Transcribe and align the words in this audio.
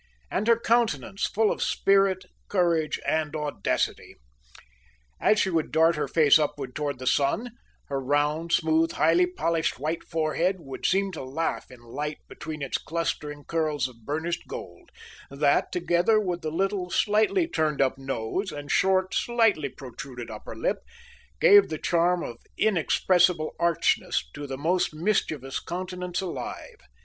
And 0.31 0.47
her 0.47 0.59
countenance, 0.59 1.27
full 1.27 1.51
of 1.51 1.61
spirit, 1.61 2.25
courage 2.47 2.99
and 3.05 3.35
audacity. 3.35 4.15
As 5.19 5.39
she 5.39 5.51
would 5.51 5.71
dart 5.71 5.95
her 5.95 6.07
face 6.07 6.39
upward 6.39 6.73
toward 6.73 6.97
the 6.97 7.05
sun, 7.05 7.51
her 7.85 7.99
round, 8.01 8.51
smooth, 8.51 8.93
highly 8.93 9.27
polished 9.27 9.77
white 9.77 10.03
forehead 10.03 10.55
would 10.57 10.87
seem 10.87 11.11
to 11.11 11.23
laugh 11.23 11.69
in 11.69 11.81
light 11.81 12.17
between 12.27 12.63
its 12.63 12.79
clustering 12.79 13.43
curls 13.43 13.87
of 13.87 14.03
burnished 14.03 14.47
gold, 14.47 14.89
that, 15.29 15.71
together 15.71 16.19
with 16.19 16.41
the 16.41 16.49
little, 16.49 16.89
slightly 16.89 17.47
turned 17.47 17.79
up 17.79 17.99
nose, 17.99 18.51
and 18.51 18.71
short, 18.71 19.13
slightly 19.13 19.69
protruded 19.69 20.31
upper 20.31 20.55
lip, 20.55 20.79
gave 21.39 21.69
the 21.69 21.77
charm 21.77 22.23
of 22.23 22.37
inexpressible 22.57 23.53
archness 23.59 24.27
to 24.33 24.47
the 24.47 24.57
most 24.57 24.95
mischievous 24.95 25.59
countenance 25.59 26.21
alive. 26.21 26.77